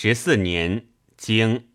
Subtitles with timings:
[0.00, 1.70] 十四年，经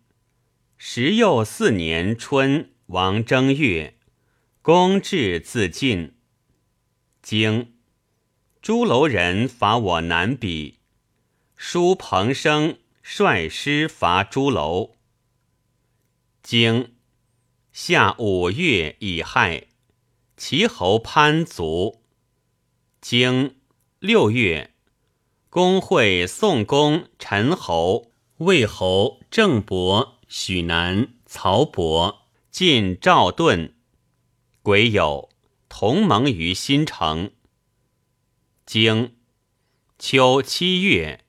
[0.78, 3.98] 十又四年春，王正月，
[4.62, 6.14] 公至自尽。
[7.20, 7.74] 经
[8.62, 10.76] 朱楼人伐我南鄙，
[11.54, 14.94] 叔彭生率师伐朱楼。
[16.42, 16.94] 经
[17.74, 19.66] 夏五月乙亥，
[20.38, 22.00] 齐侯潘卒。
[23.02, 23.56] 经
[23.98, 24.70] 六月。
[25.50, 33.74] 公会宋公、陈侯、魏侯、郑伯、许南、曹伯晋赵盾，
[34.60, 35.28] 癸酉，
[35.68, 37.30] 同盟于新城。
[38.66, 39.14] 经
[40.00, 41.24] 秋七月，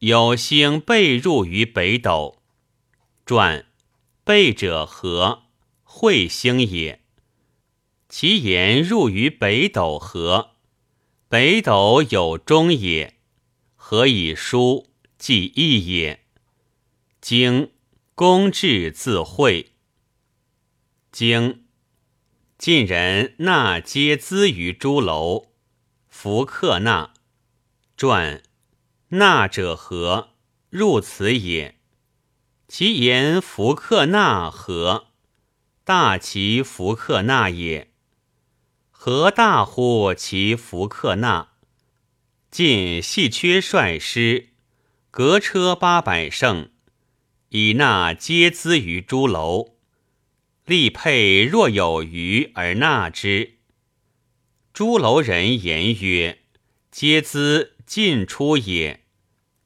[0.00, 2.42] 有星被入于北斗。
[3.24, 3.66] 传
[4.24, 5.44] 背者何？
[5.84, 7.04] 彗星也。
[8.08, 10.56] 其言入于北斗何？
[11.28, 13.14] 北斗有终也。
[13.76, 16.24] 何以书即义也？
[17.30, 17.72] 经
[18.14, 19.72] 公至自会。
[21.12, 21.66] 经
[22.56, 25.50] 晋人纳皆资于诸楼。
[26.08, 27.12] 弗克纳
[27.98, 28.42] 传
[29.08, 30.30] 纳者何？
[30.70, 31.78] 入此也。
[32.66, 35.08] 其言弗克纳何？
[35.84, 37.92] 大其弗克纳也。
[38.88, 41.50] 何大乎其弗克纳？
[42.50, 44.48] 晋系缺率师，
[45.10, 46.70] 革车八百乘，
[47.50, 49.76] 以纳皆资于诸楼。
[50.64, 53.54] 立佩若有余而纳之。
[54.72, 56.40] 诸楼人言曰
[56.92, 59.04] ：“皆资进出也，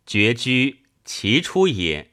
[0.06, 2.12] 绝居其出也。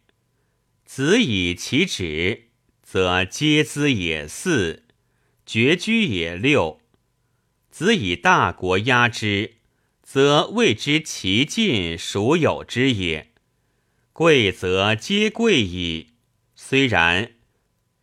[0.86, 2.50] 子以其止，
[2.82, 4.86] 则皆资也四，
[5.46, 6.82] 绝居也六。
[7.70, 9.56] 子以大国压之。”
[10.12, 13.29] 则谓之其进孰有之也？
[14.20, 16.08] 贵则皆贵矣。
[16.54, 17.36] 虽然，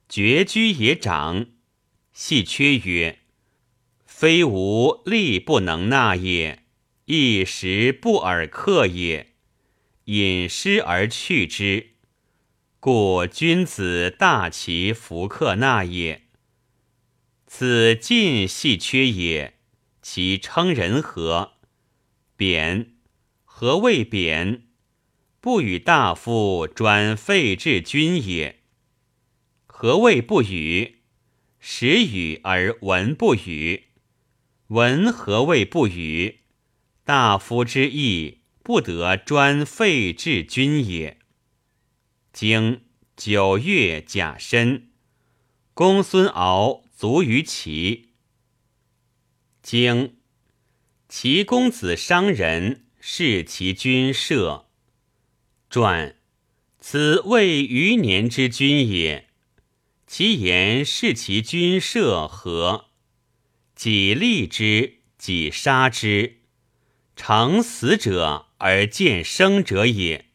[0.09, 1.49] 绝居也长。
[2.15, 3.19] 细缺曰：
[4.07, 6.65] 非无力不能纳也，
[7.05, 9.35] 一时不尔克也。
[10.05, 11.91] 引失而去之，
[12.81, 16.23] 故君子大其弗克纳也。
[17.47, 19.59] 此尽细缺也，
[20.01, 21.59] 其称人何？
[22.39, 22.95] 贬，
[23.45, 24.63] 何谓贬？
[25.47, 28.63] 不与大夫转废治君也。
[29.69, 31.03] 何谓不与？
[31.61, 33.85] 时与而闻不与。
[34.67, 36.41] 闻何谓不与？
[37.05, 41.21] 大夫之意不得专废治君也。
[42.33, 42.81] 经
[43.17, 44.91] 九月甲申，
[45.75, 48.15] 公孙敖卒于齐。
[49.63, 50.17] 经。
[51.09, 54.66] 其公子商人是其君社。
[55.77, 56.17] 传，
[56.81, 59.29] 此谓余年之君也。
[60.07, 62.87] 其言是其君社何？
[63.75, 66.39] 己立之，己杀之，
[67.15, 70.31] 成死者而见生者也。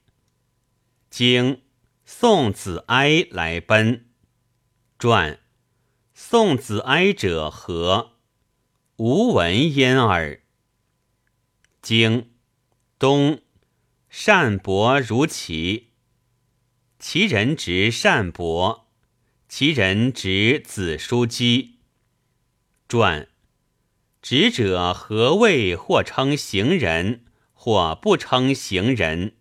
[1.09, 1.63] 经
[2.05, 4.11] 宋子哀来奔。
[4.99, 5.39] 传，
[6.13, 8.19] 宋子哀者何？
[8.97, 10.43] 无闻焉耳。
[11.81, 12.29] 经
[12.99, 13.41] 东
[14.13, 15.87] 善伯如其，
[16.99, 18.89] 其人执善伯，
[19.47, 21.77] 其人执子叔姬。
[22.89, 23.29] 传
[24.21, 25.77] 执者何谓？
[25.77, 27.23] 或称行人，
[27.53, 29.37] 或不称行人。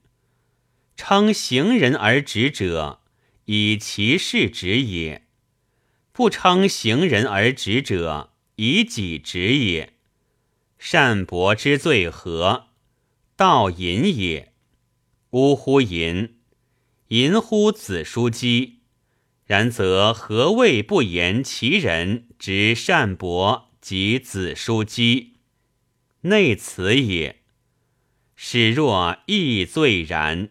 [0.96, 3.00] 称行人而执者，
[3.46, 5.22] 以其事执也；
[6.12, 9.94] 不称行人而执者，以己执也。
[10.78, 12.68] 善伯之罪何？
[13.34, 14.49] 盗淫也。
[15.30, 16.36] 呜呼吟，
[17.08, 18.80] 吟乎子叔姬！
[19.44, 25.34] 然则何谓不言其人之善伯及子叔姬？
[26.22, 27.42] 内此也。
[28.34, 30.50] 使若亦罪然。